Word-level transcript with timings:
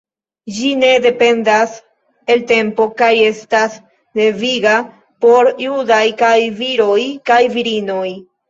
Ĝi 0.53 0.69
ne 0.83 0.87
dependas 1.01 1.75
el 2.35 2.41
tempo 2.53 2.87
kaj 3.03 3.11
estas 3.27 3.77
deviga 4.21 4.75
por 5.27 5.53
judaj 5.69 6.03
kaj 6.23 6.35
viroj 6.63 7.01
kaj 7.33 7.43
virinoj. 7.59 8.07